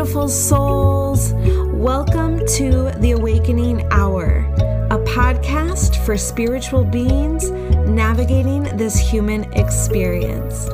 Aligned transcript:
beautiful 0.00 0.28
souls. 0.28 1.34
Welcome 1.74 2.38
to 2.56 2.90
the 3.00 3.10
Awakening 3.10 3.86
Hour, 3.92 4.46
a 4.90 4.98
podcast 5.04 6.02
for 6.06 6.16
spiritual 6.16 6.84
beings 6.84 7.50
navigating 7.86 8.62
this 8.78 8.98
human 8.98 9.44
experience. 9.52 10.70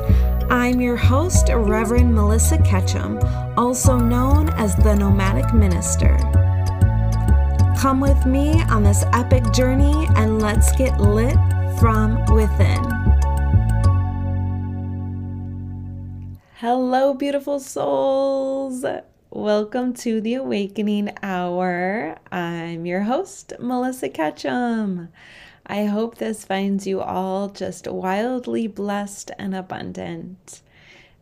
I'm 0.49 0.79
your 0.79 0.95
host, 0.95 1.49
Reverend 1.53 2.15
Melissa 2.15 2.57
Ketchum, 2.59 3.19
also 3.57 3.97
known 3.97 4.47
as 4.51 4.77
the 4.77 4.95
Nomadic 4.95 5.53
Minister. 5.53 6.15
Come 7.77 7.99
with 7.99 8.25
me 8.25 8.61
on 8.69 8.83
this 8.83 9.03
epic 9.11 9.43
journey 9.51 10.07
and 10.15 10.41
let's 10.41 10.71
get 10.77 11.01
lit 11.01 11.35
from 11.81 12.15
within. 12.33 12.81
Hello, 16.61 17.13
beautiful 17.13 17.59
souls. 17.59 18.85
Welcome 19.29 19.93
to 19.95 20.21
the 20.21 20.35
Awakening 20.35 21.11
Hour. 21.21 22.17
I'm 22.31 22.85
your 22.85 23.01
host, 23.01 23.51
Melissa 23.59 24.07
Ketchum. 24.07 25.09
I 25.65 25.83
hope 25.83 26.15
this 26.15 26.45
finds 26.45 26.87
you 26.87 27.01
all 27.01 27.49
just 27.49 27.89
wildly 27.89 28.67
blessed 28.67 29.31
and 29.37 29.53
abundant. 29.53 30.61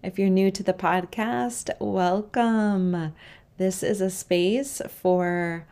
If 0.03 0.19
you're 0.19 0.29
new 0.29 0.51
to 0.51 0.61
the 0.61 0.71
podcast, 0.71 1.71
welcome. 1.79 3.15
This 3.57 3.81
is 3.81 4.01
a 4.01 4.11
space 4.11 4.83
for 4.87 5.65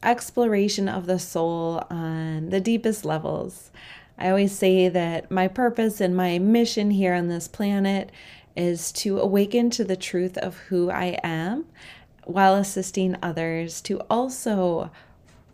exploration 0.00 0.88
of 0.88 1.06
the 1.06 1.18
soul 1.18 1.82
on 1.90 2.50
the 2.50 2.60
deepest 2.60 3.04
levels. 3.04 3.72
I 4.16 4.28
always 4.28 4.56
say 4.56 4.88
that 4.88 5.30
my 5.30 5.48
purpose 5.48 6.00
and 6.00 6.16
my 6.16 6.38
mission 6.38 6.92
here 6.92 7.14
on 7.14 7.26
this 7.26 7.48
planet 7.48 8.12
is 8.56 8.92
to 8.92 9.18
awaken 9.18 9.70
to 9.70 9.84
the 9.84 9.96
truth 9.96 10.36
of 10.38 10.56
who 10.68 10.90
I 10.90 11.18
am 11.22 11.66
while 12.24 12.54
assisting 12.54 13.16
others 13.22 13.80
to 13.82 14.00
also 14.10 14.90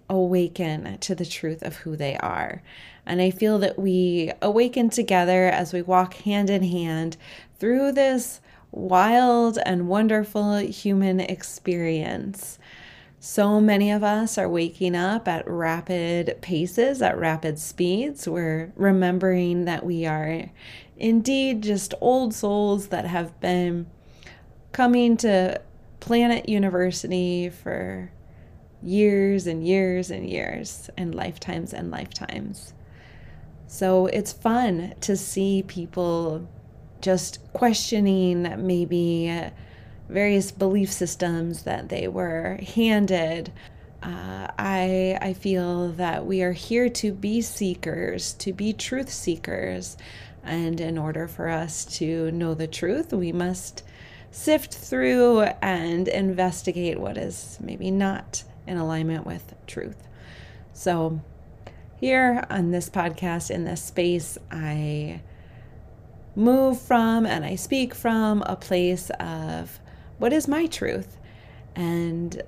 awaken 0.08 0.98
to 0.98 1.14
the 1.14 1.26
truth 1.26 1.62
of 1.62 1.76
who 1.76 1.96
they 1.96 2.16
are. 2.18 2.62
And 3.04 3.20
I 3.20 3.30
feel 3.30 3.58
that 3.60 3.78
we 3.78 4.32
awaken 4.42 4.90
together 4.90 5.46
as 5.46 5.72
we 5.72 5.82
walk 5.82 6.14
hand 6.14 6.50
in 6.50 6.62
hand 6.62 7.16
through 7.58 7.92
this 7.92 8.40
wild 8.72 9.58
and 9.64 9.88
wonderful 9.88 10.58
human 10.58 11.20
experience. 11.20 12.58
So 13.18 13.60
many 13.60 13.90
of 13.90 14.04
us 14.04 14.38
are 14.38 14.48
waking 14.48 14.94
up 14.94 15.26
at 15.26 15.48
rapid 15.48 16.38
paces, 16.42 17.00
at 17.00 17.18
rapid 17.18 17.58
speeds. 17.58 18.28
We're 18.28 18.72
remembering 18.76 19.64
that 19.64 19.84
we 19.84 20.06
are 20.06 20.50
indeed 20.96 21.62
just 21.62 21.94
old 22.00 22.34
souls 22.34 22.88
that 22.88 23.06
have 23.06 23.38
been 23.40 23.86
coming 24.72 25.16
to 25.18 25.60
Planet 26.00 26.48
University 26.48 27.48
for 27.48 28.10
years 28.82 29.46
and 29.46 29.66
years 29.66 30.10
and 30.10 30.28
years, 30.28 30.90
and 30.96 31.14
lifetimes 31.14 31.72
and 31.72 31.90
lifetimes. 31.90 32.74
So 33.66 34.06
it's 34.06 34.32
fun 34.32 34.94
to 35.00 35.16
see 35.16 35.64
people 35.66 36.48
just 37.00 37.40
questioning 37.52 38.42
maybe 38.66 39.50
various 40.08 40.52
belief 40.52 40.92
systems 40.92 41.64
that 41.64 41.88
they 41.88 42.06
were 42.06 42.60
handed. 42.74 43.52
Uh, 44.02 44.46
I, 44.58 45.18
I 45.20 45.32
feel 45.32 45.88
that 45.92 46.26
we 46.26 46.42
are 46.42 46.52
here 46.52 46.88
to 46.90 47.12
be 47.12 47.40
seekers, 47.40 48.34
to 48.34 48.52
be 48.52 48.72
truth 48.72 49.10
seekers. 49.10 49.96
And 50.46 50.80
in 50.80 50.96
order 50.96 51.28
for 51.28 51.48
us 51.48 51.84
to 51.96 52.30
know 52.30 52.54
the 52.54 52.66
truth, 52.66 53.12
we 53.12 53.32
must 53.32 53.82
sift 54.30 54.74
through 54.74 55.42
and 55.62 56.08
investigate 56.08 57.00
what 57.00 57.16
is 57.16 57.58
maybe 57.60 57.90
not 57.90 58.44
in 58.66 58.76
alignment 58.76 59.26
with 59.26 59.54
truth. 59.66 60.06
So, 60.72 61.20
here 61.98 62.44
on 62.50 62.70
this 62.70 62.90
podcast, 62.90 63.50
in 63.50 63.64
this 63.64 63.82
space, 63.82 64.36
I 64.50 65.22
move 66.34 66.78
from 66.80 67.24
and 67.24 67.44
I 67.44 67.56
speak 67.56 67.94
from 67.94 68.42
a 68.42 68.56
place 68.56 69.10
of 69.18 69.80
what 70.18 70.32
is 70.32 70.46
my 70.46 70.66
truth? 70.66 71.16
And 71.74 72.42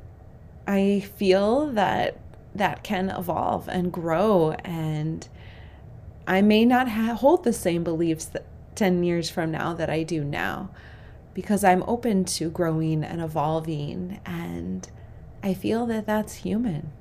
I 0.66 1.00
feel 1.00 1.68
that 1.68 2.18
that 2.54 2.82
can 2.82 3.08
evolve 3.10 3.68
and 3.68 3.92
grow. 3.92 4.52
And 4.64 5.26
I 6.28 6.42
may 6.42 6.66
not 6.66 6.88
ha- 6.90 7.14
hold 7.14 7.42
the 7.42 7.54
same 7.54 7.82
beliefs 7.82 8.26
that 8.26 8.44
10 8.74 9.02
years 9.02 9.30
from 9.30 9.50
now 9.50 9.72
that 9.72 9.88
I 9.88 10.02
do 10.02 10.22
now 10.22 10.70
because 11.32 11.64
I'm 11.64 11.82
open 11.84 12.24
to 12.26 12.50
growing 12.50 13.02
and 13.02 13.20
evolving. 13.22 14.20
And 14.26 14.88
I 15.42 15.54
feel 15.54 15.86
that 15.86 16.06
that's 16.06 16.34
human. 16.34 16.92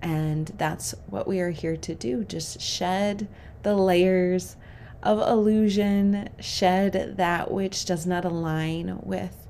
And 0.00 0.52
that's 0.58 0.94
what 1.08 1.26
we 1.26 1.40
are 1.40 1.50
here 1.50 1.76
to 1.76 1.94
do 1.94 2.22
just 2.22 2.60
shed 2.60 3.28
the 3.64 3.74
layers 3.74 4.56
of 5.02 5.18
illusion, 5.18 6.28
shed 6.38 7.16
that 7.16 7.50
which 7.50 7.84
does 7.84 8.06
not 8.06 8.24
align 8.24 9.00
with 9.02 9.48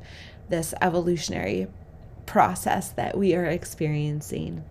this 0.48 0.72
evolutionary 0.80 1.66
process 2.24 2.90
that 2.92 3.18
we 3.18 3.34
are 3.34 3.44
experiencing. 3.44 4.64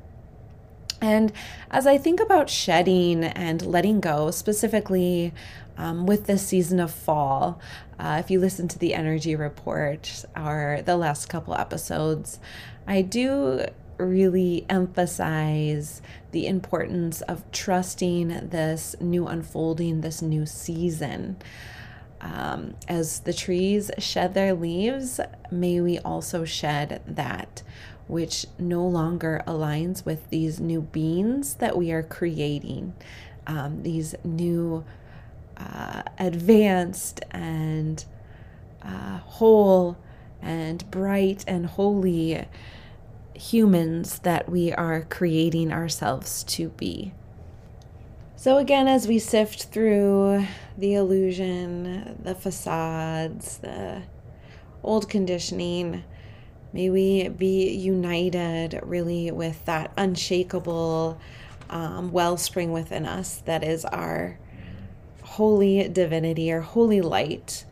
And 1.01 1.31
as 1.71 1.85
I 1.85 1.97
think 1.97 2.19
about 2.19 2.49
shedding 2.49 3.23
and 3.23 3.65
letting 3.65 3.99
go, 3.99 4.31
specifically 4.31 5.33
um, 5.77 6.05
with 6.05 6.25
this 6.25 6.47
season 6.47 6.79
of 6.79 6.91
fall, 6.91 7.59
uh, 7.99 8.17
if 8.23 8.31
you 8.31 8.39
listen 8.39 8.67
to 8.69 8.79
the 8.79 8.93
energy 8.93 9.35
report 9.35 10.25
or 10.35 10.81
the 10.85 10.97
last 10.97 11.27
couple 11.27 11.53
episodes, 11.55 12.39
I 12.87 13.01
do 13.01 13.65
really 13.97 14.65
emphasize 14.69 16.01
the 16.31 16.47
importance 16.47 17.21
of 17.21 17.49
trusting 17.51 18.49
this 18.49 18.95
new 18.99 19.27
unfolding, 19.27 20.01
this 20.01 20.21
new 20.21 20.45
season. 20.45 21.37
Um, 22.21 22.75
as 22.87 23.19
the 23.19 23.33
trees 23.33 23.91
shed 23.99 24.33
their 24.33 24.53
leaves, 24.53 25.19
may 25.51 25.79
we 25.79 25.99
also 25.99 26.43
shed 26.43 27.01
that 27.05 27.61
which 28.07 28.45
no 28.59 28.85
longer 28.85 29.41
aligns 29.47 30.05
with 30.05 30.29
these 30.29 30.59
new 30.59 30.81
beings 30.81 31.55
that 31.55 31.77
we 31.77 31.91
are 31.91 32.03
creating, 32.03 32.93
um, 33.47 33.83
these 33.83 34.15
new 34.23 34.83
uh, 35.57 36.03
advanced 36.19 37.21
and 37.31 38.05
uh, 38.83 39.17
whole 39.17 39.97
and 40.41 40.89
bright 40.91 41.43
and 41.47 41.65
holy 41.65 42.45
humans 43.33 44.19
that 44.19 44.49
we 44.49 44.71
are 44.71 45.01
creating 45.09 45.71
ourselves 45.71 46.43
to 46.43 46.69
be. 46.69 47.13
So, 48.35 48.57
again, 48.57 48.87
as 48.87 49.07
we 49.07 49.17
sift 49.17 49.65
through 49.65 50.45
the 50.77 50.93
illusion, 50.93 52.17
the 52.21 52.35
facades, 52.35 53.57
the 53.57 54.03
old 54.83 55.09
conditioning, 55.09 56.03
may 56.75 56.89
we 56.89 57.29
be 57.29 57.71
united 57.71 58.77
really 58.83 59.31
with 59.31 59.63
that 59.63 59.93
unshakable 59.95 61.17
um, 61.69 62.11
wellspring 62.11 62.73
within 62.73 63.05
us 63.05 63.37
that 63.45 63.63
is 63.63 63.85
our 63.85 64.37
holy 65.23 65.87
divinity, 65.87 66.51
our 66.51 66.59
holy 66.59 66.99
light. 66.99 67.63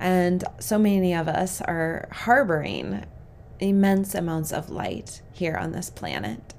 And 0.00 0.42
so 0.58 0.78
many 0.78 1.14
of 1.14 1.28
us 1.28 1.60
are 1.60 2.08
harboring 2.10 3.04
immense 3.60 4.16
amounts 4.16 4.52
of 4.52 4.68
light 4.68 5.22
here 5.32 5.54
on 5.54 5.70
this 5.70 5.88
planet. 5.88 6.52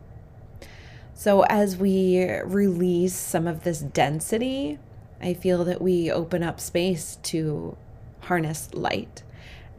So, 1.13 1.43
as 1.49 1.75
we 1.75 2.23
release 2.45 3.15
some 3.15 3.47
of 3.47 3.65
this 3.65 3.79
density, 3.79 4.79
I 5.21 5.33
feel 5.33 5.65
that 5.65 5.81
we 5.81 6.09
open 6.09 6.41
up 6.41 6.61
space 6.61 7.17
to 7.23 7.75
harness 8.21 8.73
light. 8.73 9.23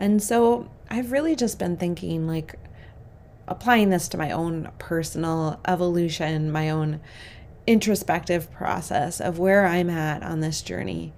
And 0.03 0.21
so, 0.21 0.69
I've 0.91 1.13
really 1.13 1.37
just 1.37 1.61
been 1.61 1.77
thinking 1.77 2.27
like 2.27 2.57
applying 3.47 3.91
this 3.91 4.09
to 4.09 4.19
my 4.19 4.33
own 4.33 4.69
personal 4.79 5.61
evolution, 5.65 6.51
my 6.51 6.71
own 6.71 7.01
introspective 7.69 8.51
process 8.51 9.21
of 9.21 9.39
where 9.39 9.65
I'm 9.65 9.89
at 9.89 10.25
on 10.25 10.41
this 10.41 10.61
journey. 10.61 11.13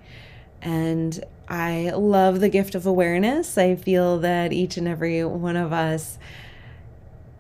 And 0.61 1.25
I 1.49 1.93
love 1.97 2.41
the 2.41 2.51
gift 2.51 2.75
of 2.75 2.85
awareness. 2.85 3.57
I 3.57 3.75
feel 3.77 4.19
that 4.19 4.53
each 4.53 4.77
and 4.77 4.87
every 4.87 5.25
one 5.25 5.57
of 5.57 5.73
us 5.73 6.19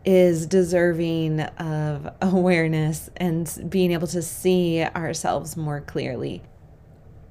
is 0.02 0.46
deserving 0.46 1.40
of 1.40 2.08
awareness 2.22 3.10
and 3.18 3.66
being 3.68 3.92
able 3.92 4.06
to 4.06 4.22
see 4.22 4.82
ourselves 4.82 5.58
more 5.58 5.82
clearly. 5.82 6.40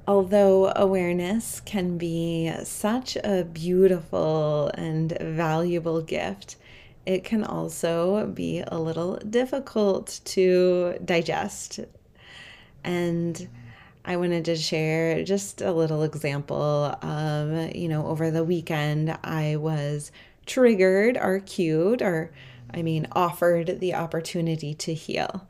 Although 0.05 0.73
awareness 0.75 1.61
can 1.61 1.97
be 1.97 2.51
such 2.63 3.15
a 3.23 3.45
beautiful 3.45 4.69
and 4.73 5.17
valuable 5.21 6.01
gift, 6.01 6.57
it 7.05 7.23
can 7.23 7.44
also 7.44 8.27
be 8.27 8.63
a 8.67 8.79
little 8.79 9.15
difficult 9.17 10.19
to 10.25 11.00
digest. 11.05 11.79
And 12.83 13.47
I 14.03 14.17
wanted 14.17 14.44
to 14.45 14.57
share 14.57 15.23
just 15.23 15.61
a 15.61 15.71
little 15.71 16.03
example 16.03 16.97
of, 17.01 17.73
you 17.73 17.88
know, 17.88 18.05
over 18.07 18.29
the 18.29 18.44
weekend, 18.44 19.17
I 19.23 19.55
was 19.55 20.11
triggered 20.45 21.15
or 21.15 21.39
cued 21.39 22.01
or, 22.01 22.31
I 22.73 22.81
mean, 22.81 23.07
offered 23.13 23.79
the 23.79 23.94
opportunity 23.94 24.73
to 24.73 24.94
heal. 24.94 25.47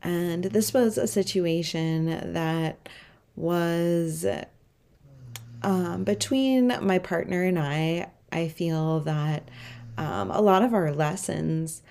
And 0.00 0.44
this 0.44 0.72
was 0.72 0.96
a 0.96 1.08
situation 1.08 2.32
that 2.34 2.88
was 3.36 4.26
um, 5.62 6.04
between 6.04 6.68
my 6.82 6.98
partner 6.98 7.42
and 7.42 7.58
I. 7.58 8.10
I 8.32 8.48
feel 8.48 9.00
that 9.00 9.48
um, 9.96 10.30
a 10.30 10.40
lot 10.40 10.62
of 10.62 10.74
our 10.74 10.92
lessons 10.92 11.82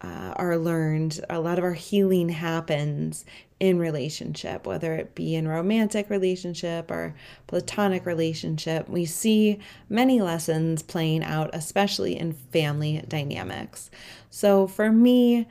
uh, 0.00 0.32
are 0.36 0.56
learned, 0.56 1.20
a 1.28 1.40
lot 1.40 1.58
of 1.58 1.64
our 1.64 1.72
healing 1.72 2.28
happens 2.28 3.24
in 3.58 3.78
relationship, 3.78 4.66
whether 4.66 4.94
it 4.94 5.14
be 5.16 5.34
in 5.34 5.48
romantic 5.48 6.08
relationship 6.08 6.90
or 6.90 7.14
platonic 7.48 8.06
relationship. 8.06 8.88
We 8.88 9.04
see 9.04 9.58
many 9.88 10.20
lessons 10.20 10.82
playing 10.82 11.24
out, 11.24 11.50
especially 11.52 12.16
in 12.16 12.32
family 12.32 13.02
dynamics. 13.08 13.90
So 14.30 14.68
for 14.68 14.92
me, 14.92 15.48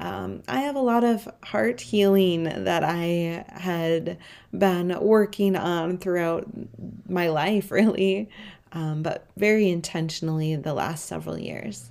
um, 0.00 0.42
I 0.48 0.62
have 0.62 0.76
a 0.76 0.80
lot 0.80 1.04
of 1.04 1.28
heart 1.44 1.82
healing 1.82 2.44
that 2.44 2.82
I 2.82 3.44
had 3.48 4.16
been 4.56 4.98
working 4.98 5.56
on 5.56 5.98
throughout 5.98 6.48
my 7.06 7.28
life, 7.28 7.70
really, 7.70 8.30
um, 8.72 9.02
but 9.02 9.26
very 9.36 9.68
intentionally 9.68 10.56
the 10.56 10.72
last 10.72 11.04
several 11.04 11.38
years. 11.38 11.90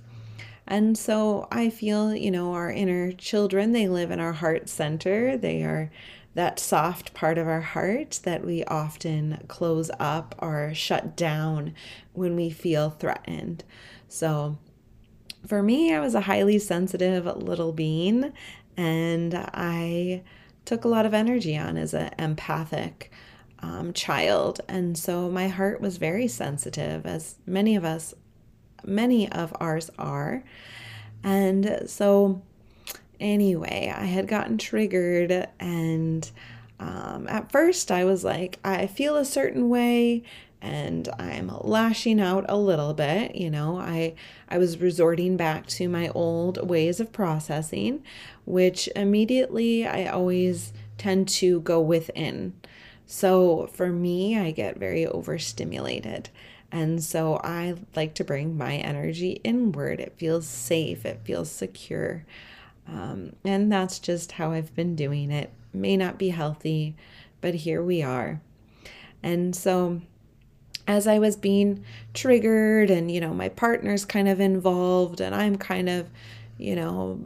And 0.66 0.98
so 0.98 1.46
I 1.52 1.70
feel, 1.70 2.14
you 2.14 2.30
know, 2.32 2.52
our 2.52 2.70
inner 2.70 3.12
children, 3.12 3.72
they 3.72 3.88
live 3.88 4.10
in 4.10 4.20
our 4.20 4.32
heart 4.32 4.68
center. 4.68 5.36
They 5.36 5.62
are 5.62 5.90
that 6.34 6.58
soft 6.58 7.14
part 7.14 7.38
of 7.38 7.46
our 7.46 7.60
heart 7.60 8.20
that 8.24 8.44
we 8.44 8.64
often 8.64 9.44
close 9.48 9.90
up 9.98 10.34
or 10.38 10.72
shut 10.74 11.16
down 11.16 11.74
when 12.12 12.36
we 12.36 12.50
feel 12.50 12.90
threatened. 12.90 13.64
So 14.08 14.58
for 15.46 15.62
me, 15.62 15.92
I 15.92 16.00
was 16.00 16.14
a 16.14 16.22
highly 16.22 16.58
sensitive 16.58 17.24
little 17.24 17.72
being 17.72 18.32
and 18.76 19.34
I 19.34 20.22
took 20.64 20.84
a 20.84 20.88
lot 20.88 21.06
of 21.06 21.14
energy 21.14 21.56
on 21.56 21.76
as 21.76 21.94
an 21.94 22.10
empathic 22.18 23.10
um, 23.60 23.92
child. 23.92 24.60
And 24.68 24.96
so 24.96 25.30
my 25.30 25.48
heart 25.48 25.80
was 25.80 25.96
very 25.96 26.28
sensitive, 26.28 27.06
as 27.06 27.36
many 27.46 27.76
of 27.76 27.84
us 27.84 28.14
many 28.84 29.30
of 29.30 29.54
ours 29.60 29.90
are. 29.98 30.42
And 31.22 31.82
so, 31.86 32.42
anyway, 33.18 33.92
I 33.94 34.04
had 34.04 34.26
gotten 34.26 34.58
triggered, 34.58 35.48
and 35.58 36.30
um, 36.78 37.26
at 37.28 37.52
first 37.52 37.90
I 37.90 38.04
was 38.04 38.24
like, 38.24 38.58
I 38.64 38.86
feel 38.86 39.16
a 39.16 39.24
certain 39.24 39.68
way 39.68 40.22
and 40.62 41.08
I'm 41.18 41.50
lashing 41.62 42.20
out 42.20 42.44
a 42.48 42.56
little 42.56 42.92
bit, 42.94 43.34
you 43.34 43.50
know. 43.50 43.78
I 43.78 44.14
I 44.48 44.58
was 44.58 44.78
resorting 44.78 45.36
back 45.36 45.66
to 45.68 45.88
my 45.88 46.08
old 46.08 46.68
ways 46.68 47.00
of 47.00 47.12
processing, 47.12 48.02
which 48.44 48.88
immediately 48.94 49.86
I 49.86 50.06
always 50.06 50.72
tend 50.98 51.28
to 51.28 51.60
go 51.60 51.80
within. 51.80 52.54
So 53.06 53.68
for 53.72 53.88
me, 53.88 54.38
I 54.38 54.50
get 54.50 54.78
very 54.78 55.06
overstimulated. 55.06 56.28
And 56.72 57.02
so 57.02 57.40
I 57.42 57.74
like 57.96 58.14
to 58.14 58.24
bring 58.24 58.56
my 58.56 58.76
energy 58.76 59.40
inward. 59.42 59.98
It 59.98 60.14
feels 60.16 60.46
safe, 60.46 61.04
it 61.04 61.20
feels 61.24 61.50
secure. 61.50 62.24
Um, 62.86 63.34
and 63.44 63.72
that's 63.72 63.98
just 63.98 64.32
how 64.32 64.52
I've 64.52 64.74
been 64.74 64.94
doing 64.94 65.30
it. 65.30 65.50
May 65.72 65.96
not 65.96 66.18
be 66.18 66.28
healthy, 66.28 66.94
but 67.40 67.54
here 67.54 67.82
we 67.82 68.02
are. 68.02 68.40
And 69.22 69.54
so 69.54 70.00
as 70.90 71.06
I 71.06 71.20
was 71.20 71.36
being 71.36 71.84
triggered, 72.14 72.90
and 72.90 73.10
you 73.10 73.20
know, 73.20 73.32
my 73.32 73.48
partner's 73.48 74.04
kind 74.04 74.28
of 74.28 74.40
involved, 74.40 75.20
and 75.20 75.34
I'm 75.34 75.56
kind 75.56 75.88
of, 75.88 76.08
you 76.58 76.74
know, 76.74 77.20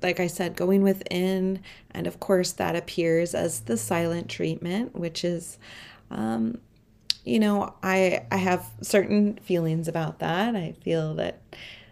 like 0.00 0.20
I 0.20 0.28
said, 0.28 0.54
going 0.54 0.82
within. 0.82 1.60
And 1.90 2.06
of 2.06 2.20
course, 2.20 2.52
that 2.52 2.76
appears 2.76 3.34
as 3.34 3.60
the 3.60 3.76
silent 3.76 4.28
treatment, 4.28 4.94
which 4.94 5.24
is 5.24 5.58
um, 6.10 6.58
you 7.24 7.40
know, 7.40 7.74
I 7.82 8.24
I 8.30 8.36
have 8.36 8.70
certain 8.80 9.38
feelings 9.42 9.88
about 9.88 10.20
that. 10.20 10.54
I 10.54 10.72
feel 10.80 11.14
that 11.16 11.40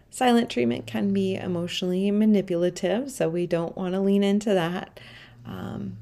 silent 0.09 0.51
treatment 0.51 0.87
can 0.87 1.13
be 1.13 1.35
emotionally 1.35 2.13
manipulative, 2.13 3.11
so 3.11 3.29
we 3.29 3.49
don't 3.49 3.77
want 3.77 3.95
to 3.95 4.01
lean 4.01 4.23
into 4.23 4.55
that. 4.55 5.01
Um, 5.45 5.99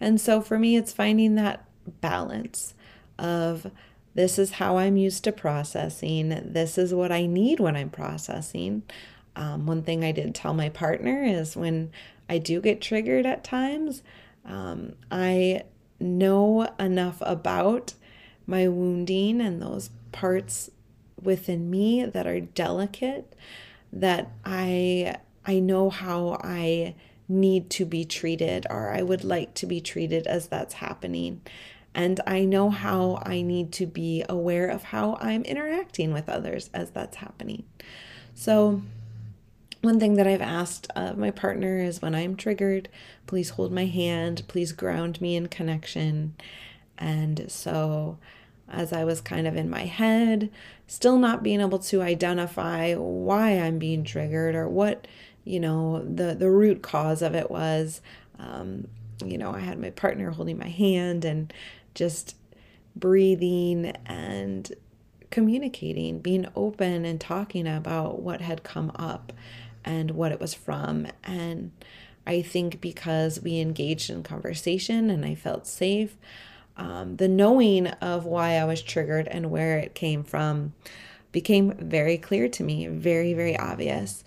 and 0.00 0.20
so 0.20 0.40
for 0.40 0.60
me, 0.60 0.76
it's 0.76 0.92
finding 0.92 1.34
that 1.34 1.64
balance 2.00 2.74
of 3.18 3.70
this 4.18 4.36
is 4.36 4.50
how 4.50 4.78
I'm 4.78 4.96
used 4.96 5.22
to 5.22 5.30
processing. 5.30 6.30
This 6.44 6.76
is 6.76 6.92
what 6.92 7.12
I 7.12 7.26
need 7.26 7.60
when 7.60 7.76
I'm 7.76 7.88
processing. 7.88 8.82
Um, 9.36 9.64
one 9.64 9.84
thing 9.84 10.02
I 10.02 10.10
did 10.10 10.34
tell 10.34 10.54
my 10.54 10.70
partner 10.70 11.22
is 11.22 11.56
when 11.56 11.92
I 12.28 12.38
do 12.38 12.60
get 12.60 12.80
triggered 12.80 13.26
at 13.26 13.44
times, 13.44 14.02
um, 14.44 14.96
I 15.08 15.62
know 16.00 16.62
enough 16.80 17.18
about 17.20 17.94
my 18.44 18.66
wounding 18.66 19.40
and 19.40 19.62
those 19.62 19.90
parts 20.10 20.68
within 21.22 21.70
me 21.70 22.04
that 22.04 22.26
are 22.26 22.40
delicate 22.40 23.36
that 23.92 24.32
I 24.44 25.14
I 25.46 25.60
know 25.60 25.90
how 25.90 26.40
I 26.42 26.96
need 27.28 27.70
to 27.70 27.84
be 27.84 28.04
treated 28.04 28.66
or 28.68 28.90
I 28.90 29.02
would 29.02 29.22
like 29.22 29.54
to 29.54 29.66
be 29.66 29.80
treated 29.80 30.26
as 30.26 30.48
that's 30.48 30.74
happening. 30.74 31.40
And 31.94 32.20
I 32.26 32.44
know 32.44 32.70
how 32.70 33.22
I 33.24 33.42
need 33.42 33.72
to 33.72 33.86
be 33.86 34.24
aware 34.28 34.68
of 34.68 34.84
how 34.84 35.18
I'm 35.20 35.42
interacting 35.42 36.12
with 36.12 36.28
others 36.28 36.70
as 36.72 36.90
that's 36.90 37.16
happening. 37.16 37.64
So, 38.34 38.82
one 39.80 40.00
thing 40.00 40.14
that 40.14 40.26
I've 40.26 40.42
asked 40.42 40.90
of 40.96 41.16
my 41.16 41.30
partner 41.30 41.78
is 41.78 42.02
when 42.02 42.14
I'm 42.14 42.34
triggered, 42.34 42.88
please 43.26 43.50
hold 43.50 43.72
my 43.72 43.86
hand, 43.86 44.42
please 44.48 44.72
ground 44.72 45.20
me 45.20 45.36
in 45.36 45.46
connection. 45.46 46.34
And 46.96 47.50
so 47.50 48.18
as 48.70 48.92
I 48.92 49.04
was 49.04 49.20
kind 49.20 49.46
of 49.46 49.56
in 49.56 49.70
my 49.70 49.84
head, 49.84 50.50
still 50.86 51.16
not 51.16 51.42
being 51.42 51.60
able 51.60 51.78
to 51.78 52.02
identify 52.02 52.94
why 52.94 53.52
I'm 53.58 53.78
being 53.78 54.04
triggered 54.04 54.54
or 54.54 54.68
what, 54.68 55.06
you 55.44 55.60
know, 55.60 56.04
the, 56.04 56.34
the 56.34 56.50
root 56.50 56.82
cause 56.82 57.22
of 57.22 57.34
it 57.34 57.50
was. 57.50 58.00
Um, 58.38 58.88
you 59.24 59.38
know, 59.38 59.52
I 59.52 59.60
had 59.60 59.80
my 59.80 59.90
partner 59.90 60.30
holding 60.30 60.58
my 60.58 60.68
hand 60.68 61.24
and 61.24 61.52
just 61.94 62.36
breathing 62.94 63.86
and 64.06 64.72
communicating, 65.30 66.20
being 66.20 66.46
open 66.56 67.04
and 67.04 67.20
talking 67.20 67.66
about 67.66 68.22
what 68.22 68.40
had 68.40 68.62
come 68.62 68.92
up 68.96 69.32
and 69.84 70.12
what 70.12 70.32
it 70.32 70.40
was 70.40 70.54
from. 70.54 71.06
And 71.24 71.72
I 72.26 72.42
think 72.42 72.80
because 72.80 73.40
we 73.40 73.58
engaged 73.60 74.10
in 74.10 74.22
conversation 74.22 75.10
and 75.10 75.24
I 75.24 75.34
felt 75.34 75.66
safe, 75.66 76.16
um, 76.76 77.16
the 77.16 77.28
knowing 77.28 77.88
of 77.88 78.24
why 78.24 78.52
I 78.52 78.64
was 78.64 78.82
triggered 78.82 79.26
and 79.28 79.50
where 79.50 79.78
it 79.78 79.94
came 79.94 80.22
from 80.22 80.72
became 81.32 81.72
very 81.72 82.16
clear 82.16 82.48
to 82.48 82.62
me, 82.62 82.86
very, 82.86 83.34
very 83.34 83.56
obvious. 83.58 84.24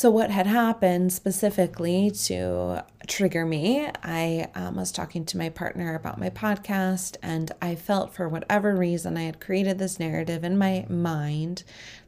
So, 0.00 0.08
what 0.08 0.30
had 0.30 0.46
happened 0.46 1.12
specifically 1.12 2.10
to 2.10 2.86
trigger 3.06 3.44
me, 3.44 3.86
I 4.02 4.48
um, 4.54 4.76
was 4.76 4.92
talking 4.92 5.26
to 5.26 5.36
my 5.36 5.50
partner 5.50 5.94
about 5.94 6.18
my 6.18 6.30
podcast, 6.30 7.18
and 7.22 7.52
I 7.60 7.74
felt 7.74 8.14
for 8.14 8.26
whatever 8.26 8.74
reason 8.74 9.18
I 9.18 9.24
had 9.24 9.42
created 9.42 9.78
this 9.78 10.00
narrative 10.00 10.42
in 10.42 10.56
my 10.56 10.86
mind 10.88 11.64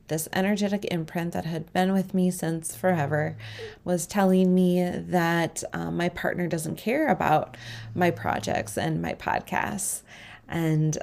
this 0.09 0.27
energetic 0.33 0.87
imprint 0.87 1.35
that 1.35 1.45
had 1.45 1.71
been 1.75 1.93
with 1.93 2.15
me 2.15 2.31
since 2.31 2.75
forever 2.75 3.37
was 3.85 4.07
telling 4.07 4.55
me 4.55 4.89
that 4.89 5.63
um, 5.75 5.99
my 5.99 6.09
partner 6.09 6.47
doesn't 6.47 6.77
care 6.77 7.09
about 7.09 7.59
my 7.95 8.11
projects 8.11 8.79
and 8.79 9.03
my 9.03 9.13
podcasts. 9.13 10.01
And 10.49 10.97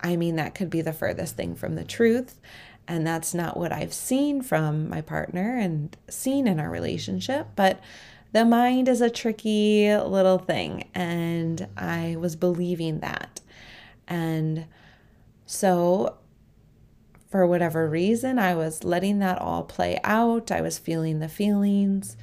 I 0.00 0.16
mean, 0.16 0.36
that 0.36 0.54
could 0.54 0.68
be 0.68 0.82
the 0.82 0.92
furthest 0.92 1.36
thing 1.36 1.54
from 1.54 1.74
the 1.74 1.84
truth. 1.84 2.38
And 2.88 3.06
that's 3.06 3.34
not 3.34 3.56
what 3.56 3.72
I've 3.72 3.92
seen 3.92 4.42
from 4.42 4.88
my 4.88 5.00
partner 5.00 5.58
and 5.58 5.96
seen 6.08 6.46
in 6.46 6.60
our 6.60 6.70
relationship. 6.70 7.48
But 7.56 7.80
the 8.32 8.44
mind 8.44 8.88
is 8.88 9.00
a 9.00 9.10
tricky 9.10 9.94
little 9.96 10.38
thing. 10.38 10.88
And 10.94 11.68
I 11.76 12.16
was 12.18 12.36
believing 12.36 13.00
that. 13.00 13.40
And 14.06 14.66
so 15.46 16.16
for 17.28 17.46
whatever 17.46 17.88
reason, 17.88 18.38
I 18.38 18.54
was 18.54 18.84
letting 18.84 19.18
that 19.18 19.40
all 19.40 19.64
play 19.64 19.98
out. 20.04 20.50
I 20.50 20.60
was 20.60 20.78
feeling 20.78 21.18
the 21.18 21.28
feelings. 21.28 22.16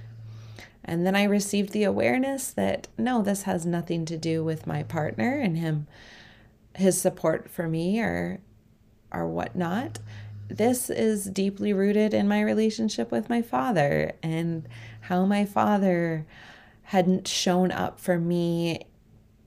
And 0.86 1.06
then 1.06 1.16
I 1.16 1.24
received 1.24 1.72
the 1.72 1.84
awareness 1.84 2.52
that 2.52 2.88
no, 2.98 3.22
this 3.22 3.44
has 3.44 3.66
nothing 3.66 4.06
to 4.06 4.18
do 4.18 4.44
with 4.44 4.68
my 4.68 4.84
partner 4.84 5.38
and 5.38 5.58
him, 5.58 5.88
his 6.76 7.00
support 7.00 7.50
for 7.50 7.68
me 7.68 8.00
or, 8.02 8.40
or 9.12 9.28
whatnot. 9.28 10.00
This 10.54 10.92
is 10.92 11.26
deeply 11.26 11.74
rooted 11.74 12.14
in 12.14 12.28
my 12.28 12.40
relationship 12.40 13.12
with 13.12 13.28
my 13.28 13.42
father 13.42 14.12
and 14.22 14.68
how 15.02 15.26
my 15.26 15.46
father 15.46 16.28
hadn't 16.84 17.28
shown 17.28 17.72
up 17.72 18.00
for 18.00 18.20
me 18.20 18.86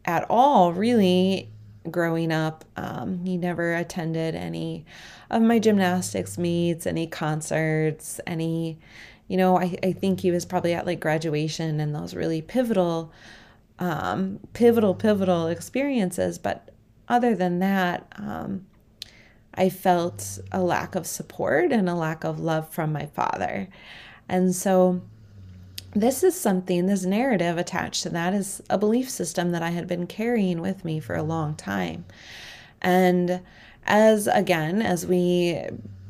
at 0.05 0.27
all, 0.29 0.73
really, 0.73 1.49
growing 1.89 2.33
up. 2.33 2.65
Um, 2.77 3.25
he 3.25 3.37
never 3.37 3.73
attended 3.73 4.35
any 4.35 4.85
of 5.31 5.43
my 5.43 5.61
gymnastics 5.61 6.37
meets, 6.39 6.89
any 6.89 7.07
concerts, 7.07 8.21
any, 8.27 8.77
you 9.29 9.37
know, 9.37 9.61
I, 9.61 9.77
I 9.85 9.93
think 9.93 10.19
he 10.21 10.33
was 10.33 10.45
probably 10.45 10.75
at 10.75 10.87
like 10.87 10.99
graduation 10.99 11.79
and 11.79 11.95
those 11.95 12.17
really 12.17 12.43
pivotal, 12.43 13.13
um, 13.79 14.41
pivotal, 14.55 14.95
pivotal 14.95 15.47
experiences. 15.47 16.37
But 16.37 16.71
other 17.07 17.37
than 17.37 17.61
that, 17.61 18.13
um, 18.17 18.67
I 19.57 19.69
felt 19.69 20.39
a 20.53 20.63
lack 20.63 20.95
of 20.95 21.07
support 21.07 21.73
and 21.73 21.89
a 21.89 21.95
lack 21.95 22.25
of 22.25 22.39
love 22.39 22.69
from 22.69 22.93
my 22.93 23.07
father. 23.07 23.69
And 24.29 24.55
so, 24.55 25.03
this 25.93 26.23
is 26.23 26.39
something, 26.39 26.87
this 26.87 27.05
narrative 27.05 27.57
attached 27.57 28.03
to 28.03 28.11
that 28.11 28.35
is 28.35 28.63
a 28.69 28.77
belief 28.77 29.09
system 29.09 29.53
that 29.53 29.63
I 29.63 29.71
had 29.71 29.87
been 29.87 30.07
carrying 30.07 30.61
with 30.61 30.85
me 30.85 31.01
for 31.01 31.15
a 31.15 31.23
long 31.23 31.55
time. 31.55 32.05
And 32.83 33.41
as 33.87 34.27
again, 34.27 34.83
as 34.83 35.07
we 35.07 35.63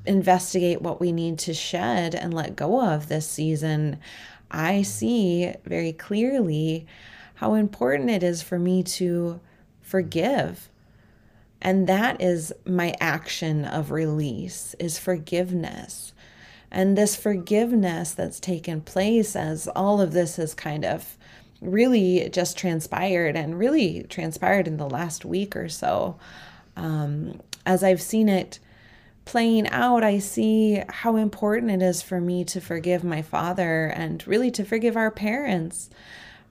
investigate 0.05 0.83
what 0.83 1.01
we 1.01 1.13
need 1.13 1.39
to 1.41 1.55
shed 1.55 2.15
and 2.15 2.35
let 2.35 2.57
go 2.57 2.85
of 2.85 3.09
this 3.09 3.29
season, 3.29 3.99
I 4.51 4.83
see 4.83 5.53
very 5.65 5.93
clearly 5.93 6.87
how 7.37 7.55
important 7.55 8.11
it 8.11 8.23
is 8.23 8.43
for 8.43 8.59
me 8.59 8.83
to 8.83 9.41
forgive. 9.83 10.69
And 11.61 11.87
that 11.87 12.21
is 12.21 12.53
my 12.65 12.95
action 13.01 13.65
of 13.65 13.91
release 13.91 14.75
is 14.79 14.99
forgiveness. 14.99 16.13
And 16.71 16.97
this 16.97 17.17
forgiveness 17.17 18.13
that's 18.13 18.41
taken 18.41 18.81
place 18.81 19.35
as 19.35 19.69
all 19.69 20.01
of 20.01 20.13
this 20.13 20.37
has 20.37 20.55
kind 20.55 20.85
of 20.85 21.17
really 21.61 22.29
just 22.31 22.59
transpired 22.59 23.37
and 23.37 23.59
really 23.59 24.05
transpired 24.05 24.69
in 24.69 24.77
the 24.77 24.89
last 24.89 25.25
week 25.25 25.57
or 25.57 25.69
so. 25.69 26.19
Um, 26.77 27.41
as 27.65 27.83
I've 27.83 28.03
seen 28.03 28.29
it 28.29 28.59
playing 29.25 29.69
out, 29.69 30.05
I 30.05 30.19
see 30.19 30.83
how 30.89 31.17
important 31.17 31.71
it 31.71 31.83
is 31.83 32.03
for 32.03 32.21
me 32.21 32.45
to 32.45 32.61
forgive 32.61 33.03
my 33.03 33.23
father 33.23 33.87
and 33.87 34.27
really 34.27 34.51
to 34.53 34.65
forgive 34.65 34.97
our 34.97 35.11
parents 35.11 35.91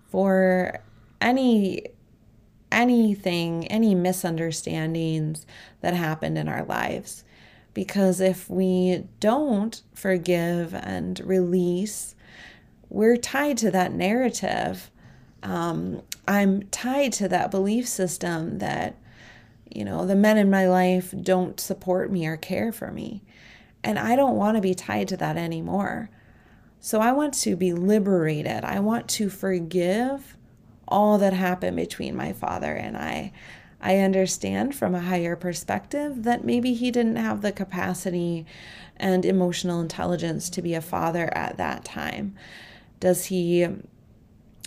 for 0.10 0.80
any 1.22 1.84
anything, 2.76 3.66
any 3.68 3.96
misunderstandings 3.96 5.48
that 5.82 5.94
happened 5.94 6.38
in 6.38 6.48
our 6.48 6.64
lives. 6.66 7.24
Because 7.74 8.20
if 8.20 8.50
we 8.50 9.06
don't 9.20 9.82
forgive 9.94 10.76
and 10.76 11.20
release, 11.22 12.16
we're 12.90 13.18
tied 13.18 13.58
to 13.58 13.72
that 13.72 13.94
narrative. 13.94 14.92
Um, 15.42 16.02
I'm 16.28 16.64
tied 16.64 17.14
to 17.14 17.28
that 17.30 17.50
belief 17.50 17.88
system 17.88 18.60
that, 18.60 18.96
you 19.74 19.84
know, 19.84 20.06
the 20.06 20.16
men 20.16 20.38
in 20.38 20.50
my 20.50 20.68
life 20.68 21.14
don't 21.22 21.60
support 21.60 22.12
me 22.12 22.28
or 22.28 22.38
care 22.38 22.72
for 22.72 22.92
me. 22.92 23.24
And 23.84 23.98
I 24.00 24.16
don't 24.16 24.36
want 24.36 24.56
to 24.58 24.62
be 24.62 24.74
tied 24.74 25.08
to 25.10 25.18
that 25.18 25.38
anymore. 25.38 26.10
So 26.80 27.00
I 27.00 27.12
want 27.14 27.34
to 27.36 27.56
be 27.56 27.74
liberated. 27.74 28.64
I 28.64 28.80
want 28.80 29.08
to 29.10 29.30
forgive 29.30 30.38
all 30.88 31.18
that 31.18 31.34
happened 31.34 31.78
between 31.78 32.16
my 32.16 32.34
father 32.34 32.74
and 32.74 32.96
I. 32.98 33.32
I 33.82 33.98
understand 33.98 34.74
from 34.74 34.96
a 34.96 35.02
higher 35.02 35.36
perspective 35.36 36.24
that 36.24 36.44
maybe 36.44 36.74
he 36.74 36.92
didn't 36.92 37.18
have 37.18 37.42
the 37.42 37.52
capacity 37.52 38.46
and 38.98 39.26
emotional 39.26 39.82
intelligence 39.82 40.50
to 40.52 40.62
be 40.62 40.74
a 40.74 40.82
father 40.82 41.30
at 41.36 41.58
that 41.58 41.86
time. 41.86 42.36
Does 43.00 43.26
he 43.26 43.68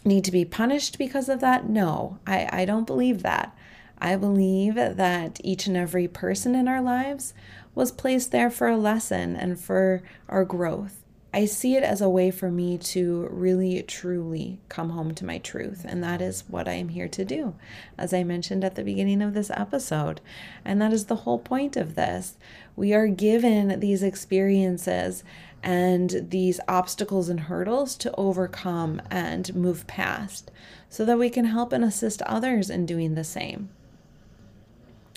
need 0.05 0.25
to 0.25 0.33
be 0.33 0.45
punished 0.45 0.99
because 0.99 1.29
of 1.29 1.41
that? 1.41 1.69
No, 1.69 2.19
I, 2.27 2.49
I 2.53 2.65
don't 2.65 2.87
believe 2.87 3.23
that. 3.23 3.57
I 3.99 4.15
believe 4.17 4.77
that 4.77 5.41
each 5.43 5.67
and 5.67 5.77
every 5.77 6.07
person 6.07 6.55
in 6.55 6.69
our 6.69 6.81
lives 6.81 7.35
was 7.75 7.91
placed 7.91 8.31
there 8.31 8.51
for 8.51 8.69
a 8.69 8.77
lesson 8.77 9.35
and 9.35 9.59
for 9.59 10.03
our 10.29 10.45
growth. 10.45 11.03
I 11.33 11.45
see 11.45 11.77
it 11.77 11.83
as 11.83 12.01
a 12.01 12.09
way 12.09 12.31
for 12.31 12.51
me 12.51 12.79
to 12.79 13.29
really 13.31 13.83
truly 13.83 14.61
come 14.71 14.91
home 14.91 15.15
to 15.17 15.27
my 15.27 15.39
truth. 15.39 15.85
And 15.87 16.03
that 16.03 16.23
is 16.23 16.45
what 16.49 16.67
I 16.67 16.73
am 16.73 16.89
here 16.89 17.09
to 17.09 17.25
do, 17.25 17.55
as 17.99 18.15
I 18.15 18.25
mentioned 18.25 18.65
at 18.65 18.77
the 18.77 18.85
beginning 18.85 19.21
of 19.21 19.35
this 19.35 19.51
episode. 19.51 20.23
And 20.65 20.81
that 20.81 20.93
is 20.93 21.07
the 21.07 21.17
whole 21.17 21.39
point 21.39 21.77
of 21.77 21.97
this. 21.97 22.39
We 22.77 22.95
are 22.95 23.09
given 23.09 23.79
these 23.81 24.03
experiences 24.03 25.23
and 25.63 26.29
these 26.31 26.61
obstacles 26.67 27.29
and 27.29 27.41
hurdles 27.41 27.97
to 27.97 28.15
overcome 28.17 29.03
and 29.11 29.55
move 29.55 29.87
past 29.87 30.51
so 30.89 31.05
that 31.05 31.19
we 31.19 31.29
can 31.29 31.45
help 31.45 31.73
and 31.75 31.85
assist 31.85 32.23
others 32.23 32.71
in 32.71 32.87
doing 32.87 33.15
the 33.15 33.25
same. 33.25 33.69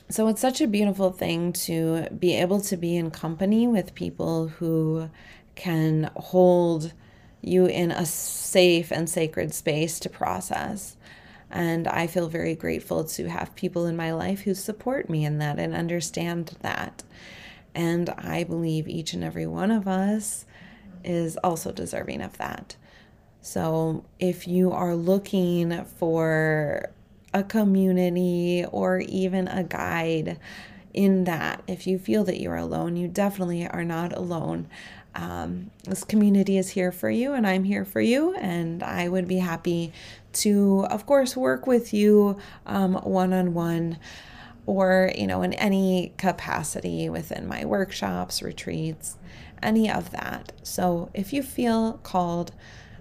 So 0.10 0.28
it's 0.28 0.42
such 0.42 0.60
a 0.60 0.68
beautiful 0.68 1.12
thing 1.12 1.54
to 1.54 2.10
be 2.10 2.36
able 2.36 2.60
to 2.62 2.76
be 2.76 2.98
in 2.98 3.12
company 3.12 3.66
with 3.66 3.96
people 3.96 4.50
who 4.50 5.10
can 5.56 6.10
hold 6.16 6.94
you 7.42 7.66
in 7.66 7.92
a 7.92 8.06
safe 8.06 8.92
and 8.92 9.10
sacred 9.10 9.54
space 9.54 10.00
to 10.00 10.10
process. 10.10 10.96
And 11.50 11.88
I 11.88 12.08
feel 12.08 12.30
very 12.30 12.56
grateful 12.56 13.04
to 13.04 13.30
have 13.30 13.56
people 13.56 13.86
in 13.86 13.96
my 13.98 14.14
life 14.14 14.42
who 14.42 14.54
support 14.54 15.10
me 15.10 15.26
in 15.26 15.40
that 15.40 15.60
and 15.60 15.76
understand 15.76 16.56
that. 16.62 17.04
And 17.76 18.10
I 18.12 18.44
believe 18.44 18.88
each 18.88 19.14
and 19.14 19.24
every 19.24 19.48
one 19.48 19.72
of 19.72 19.88
us 19.88 20.46
is 21.04 21.38
also 21.38 21.72
deserving 21.72 22.22
of 22.22 22.38
that. 22.38 22.76
So 23.42 24.06
if 24.20 24.48
you 24.48 24.72
are 24.72 24.96
looking 24.96 25.84
for 25.84 26.90
a 27.34 27.44
community 27.44 28.66
or 28.72 29.00
even 29.00 29.48
a 29.48 29.64
guide 29.64 30.40
in 30.94 31.24
that, 31.24 31.64
if 31.68 31.88
you 31.88 31.98
feel 31.98 32.24
that 32.26 32.40
you're 32.40 32.56
alone, 32.56 32.96
you 32.96 33.08
definitely 33.08 33.68
are 33.68 33.86
not 33.86 34.16
alone 34.16 34.68
um, 35.16 35.72
this 35.84 36.04
community 36.04 36.58
is 36.58 36.70
here 36.70 36.92
for 36.92 37.10
you 37.10 37.34
and 37.34 37.46
I'm 37.46 37.64
here 37.64 37.86
for 37.86 38.02
you. 38.02 38.34
And 38.36 38.84
I 38.84 39.10
would 39.10 39.28
be 39.28 39.38
happy 39.38 39.94
to, 40.34 40.86
of 40.90 41.06
course, 41.06 41.36
work 41.36 41.68
with 41.68 41.94
you 41.94 42.38
one 42.66 43.34
on 43.34 43.54
one 43.54 43.98
or, 44.66 45.12
you 45.18 45.28
know, 45.28 45.42
in 45.42 45.54
any 45.54 46.14
capacity 46.18 47.10
within 47.10 47.48
my 47.48 47.66
workshops, 47.66 48.42
retreats, 48.42 49.18
any 49.62 49.90
of 49.92 50.12
that. 50.12 50.54
So 50.64 51.10
if 51.14 51.34
you 51.34 51.44
feel 51.44 51.94
called, 52.04 52.54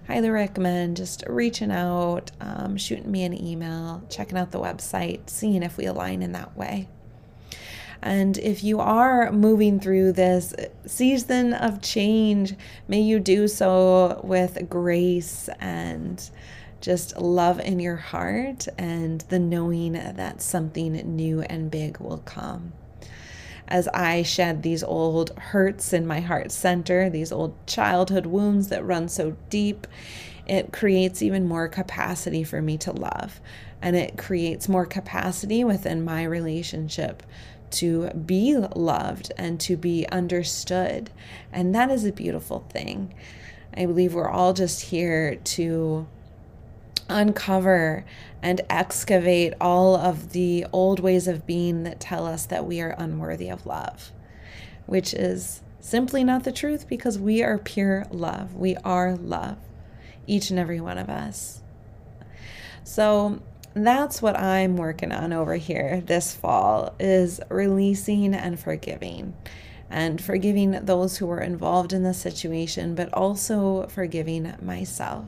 highly 0.07 0.29
recommend 0.29 0.97
just 0.97 1.23
reaching 1.27 1.71
out, 1.71 2.31
um, 2.41 2.77
shooting 2.77 3.11
me 3.11 3.23
an 3.23 3.39
email, 3.39 4.03
checking 4.09 4.37
out 4.37 4.51
the 4.51 4.59
website, 4.59 5.29
seeing 5.29 5.63
if 5.63 5.77
we 5.77 5.85
align 5.85 6.21
in 6.21 6.33
that 6.33 6.57
way. 6.57 6.89
And 8.01 8.37
if 8.39 8.63
you 8.63 8.79
are 8.79 9.31
moving 9.31 9.79
through 9.79 10.13
this 10.13 10.53
season 10.85 11.53
of 11.53 11.81
change, 11.81 12.55
may 12.87 12.99
you 13.01 13.19
do 13.19 13.47
so 13.47 14.19
with 14.23 14.69
grace 14.69 15.49
and 15.59 16.29
just 16.81 17.15
love 17.17 17.59
in 17.59 17.79
your 17.79 17.97
heart 17.97 18.67
and 18.77 19.21
the 19.29 19.37
knowing 19.37 19.93
that 19.93 20.41
something 20.41 20.93
new 20.93 21.41
and 21.41 21.69
big 21.69 21.99
will 21.99 22.17
come. 22.19 22.73
As 23.67 23.87
I 23.89 24.23
shed 24.23 24.63
these 24.63 24.83
old 24.83 25.37
hurts 25.37 25.93
in 25.93 26.07
my 26.07 26.19
heart 26.19 26.51
center, 26.51 27.09
these 27.09 27.31
old 27.31 27.55
childhood 27.67 28.25
wounds 28.25 28.67
that 28.69 28.83
run 28.83 29.07
so 29.07 29.37
deep, 29.49 29.87
it 30.47 30.73
creates 30.73 31.21
even 31.21 31.47
more 31.47 31.67
capacity 31.67 32.43
for 32.43 32.61
me 32.61 32.77
to 32.79 32.91
love. 32.91 33.39
And 33.81 33.95
it 33.95 34.17
creates 34.17 34.67
more 34.67 34.85
capacity 34.85 35.63
within 35.63 36.03
my 36.03 36.23
relationship 36.23 37.23
to 37.71 38.09
be 38.09 38.55
loved 38.55 39.31
and 39.37 39.59
to 39.61 39.77
be 39.77 40.07
understood. 40.11 41.09
And 41.51 41.73
that 41.75 41.89
is 41.89 42.05
a 42.05 42.11
beautiful 42.11 42.65
thing. 42.69 43.13
I 43.75 43.85
believe 43.85 44.13
we're 44.13 44.29
all 44.29 44.53
just 44.53 44.81
here 44.81 45.35
to 45.35 46.07
uncover 47.09 48.05
and 48.41 48.61
excavate 48.69 49.53
all 49.61 49.95
of 49.95 50.31
the 50.31 50.65
old 50.73 50.99
ways 50.99 51.27
of 51.27 51.45
being 51.45 51.83
that 51.83 51.99
tell 51.99 52.25
us 52.25 52.45
that 52.47 52.65
we 52.65 52.81
are 52.81 52.95
unworthy 52.97 53.49
of 53.49 53.65
love, 53.65 54.11
which 54.85 55.13
is 55.13 55.61
simply 55.79 56.23
not 56.23 56.43
the 56.43 56.51
truth 56.51 56.87
because 56.87 57.19
we 57.19 57.43
are 57.43 57.57
pure 57.57 58.05
love. 58.11 58.55
We 58.55 58.75
are 58.77 59.15
love, 59.15 59.57
each 60.27 60.49
and 60.49 60.59
every 60.59 60.79
one 60.79 60.97
of 60.97 61.09
us. 61.09 61.61
So, 62.83 63.41
that's 63.73 64.21
what 64.21 64.37
I'm 64.37 64.75
working 64.75 65.11
on 65.11 65.31
over 65.31 65.55
here 65.55 66.01
this 66.05 66.35
fall 66.35 66.93
is 66.99 67.39
releasing 67.49 68.33
and 68.33 68.59
forgiving. 68.59 69.33
And 69.89 70.21
forgiving 70.21 70.71
those 70.71 71.17
who 71.17 71.25
were 71.25 71.41
involved 71.41 71.91
in 71.93 72.03
the 72.03 72.13
situation 72.13 72.95
but 72.95 73.13
also 73.13 73.87
forgiving 73.87 74.53
myself. 74.61 75.25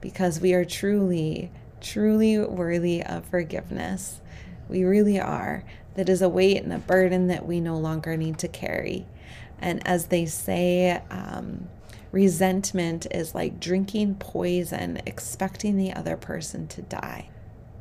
Because 0.00 0.40
we 0.40 0.52
are 0.54 0.64
truly 0.64 1.50
truly 1.80 2.38
worthy 2.38 3.02
of 3.02 3.26
forgiveness. 3.26 4.20
We 4.68 4.84
really 4.84 5.20
are. 5.20 5.64
That 5.96 6.08
is 6.08 6.22
a 6.22 6.28
weight 6.28 6.62
and 6.62 6.72
a 6.72 6.78
burden 6.78 7.26
that 7.28 7.46
we 7.46 7.60
no 7.60 7.76
longer 7.76 8.16
need 8.16 8.38
to 8.38 8.48
carry. 8.48 9.06
And 9.60 9.86
as 9.86 10.06
they 10.06 10.26
say 10.26 11.02
um, 11.10 11.68
resentment 12.10 13.06
is 13.10 13.34
like 13.34 13.60
drinking 13.60 14.14
poison 14.16 15.02
expecting 15.06 15.76
the 15.76 15.92
other 15.92 16.16
person 16.16 16.68
to 16.68 16.82
die 16.82 17.28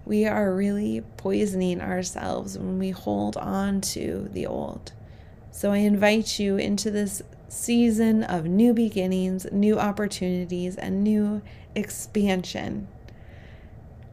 we 0.05 0.25
are 0.25 0.53
really 0.53 1.01
poisoning 1.17 1.81
ourselves 1.81 2.57
when 2.57 2.79
we 2.79 2.89
hold 2.89 3.37
on 3.37 3.81
to 3.81 4.29
the 4.33 4.45
old. 4.45 4.91
So 5.51 5.71
I 5.71 5.77
invite 5.77 6.39
you 6.39 6.57
into 6.57 6.91
this 6.91 7.21
season 7.47 8.23
of 8.23 8.45
new 8.45 8.73
beginnings, 8.73 9.45
new 9.51 9.79
opportunities, 9.79 10.75
and 10.75 11.03
new 11.03 11.41
expansion. 11.75 12.87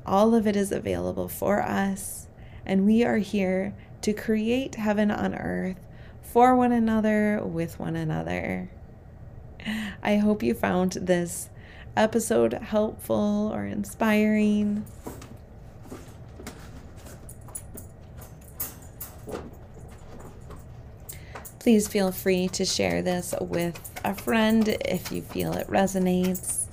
All 0.07 0.35
of 0.35 0.47
it 0.47 0.55
is 0.55 0.71
available 0.71 1.29
for 1.29 1.63
us, 1.63 2.29
and 2.67 2.85
we 2.85 3.05
are 3.05 3.19
here 3.19 3.75
to 4.03 4.13
create 4.13 4.75
heaven 4.77 5.11
on 5.11 5.35
earth 5.35 5.77
for 6.23 6.55
one 6.55 6.73
another, 6.73 7.41
with 7.43 7.79
one 7.79 7.97
another. 7.97 8.71
I 10.03 10.17
hope 10.17 10.43
you 10.43 10.55
found 10.55 10.93
this 10.93 11.51
episode 11.97 12.53
helpful 12.53 13.51
or 13.53 13.65
inspiring. 13.67 14.85
Please 21.61 21.87
feel 21.87 22.11
free 22.11 22.49
to 22.49 22.65
share 22.65 23.03
this 23.03 23.35
with 23.39 24.01
a 24.03 24.15
friend 24.15 24.67
if 24.87 25.13
you 25.13 25.21
feel 25.21 25.53
it 25.53 25.69
resonates. 25.69 26.65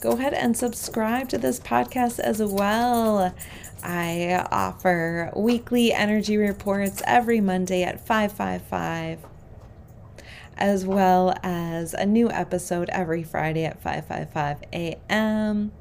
Go 0.00 0.12
ahead 0.12 0.34
and 0.34 0.54
subscribe 0.56 1.30
to 1.30 1.38
this 1.38 1.58
podcast 1.58 2.20
as 2.20 2.42
well. 2.42 3.34
I 3.82 4.46
offer 4.52 5.32
weekly 5.34 5.94
energy 5.94 6.36
reports 6.36 7.02
every 7.06 7.40
Monday 7.40 7.82
at 7.82 8.06
555 8.06 9.20
as 10.58 10.84
well 10.84 11.34
as 11.42 11.94
a 11.94 12.04
new 12.04 12.30
episode 12.30 12.90
every 12.90 13.22
Friday 13.22 13.64
at 13.64 13.82
5:55 13.82 14.62
a.m. 14.74 15.72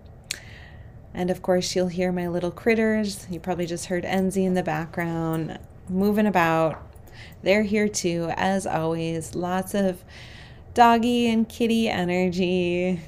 And 1.14 1.30
of 1.30 1.42
course, 1.42 1.76
you'll 1.76 1.88
hear 1.88 2.14
my 2.14 2.28
little 2.28 2.52
critters. 2.52 3.28
You 3.30 3.42
probably 3.42 3.66
just 3.66 3.88
heard 3.88 4.06
Enzi 4.06 4.46
in 4.46 4.54
the 4.54 4.64
background 4.64 5.60
moving 5.90 6.28
about. 6.28 6.87
They're 7.44 7.64
here 7.64 7.88
too, 7.88 8.32
as 8.36 8.66
always. 8.68 9.36
Lots 9.36 9.74
of 9.74 10.04
doggy 10.74 11.30
and 11.30 11.48
kitty 11.48 11.90
energy. 11.90 13.02